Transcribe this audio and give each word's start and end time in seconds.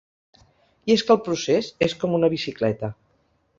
I 0.91 0.93
és 0.95 1.03
que 1.09 1.13
el 1.17 1.19
procés 1.27 1.71
és 1.89 1.97
com 2.05 2.19
una 2.21 2.33
bicicleta. 2.37 2.93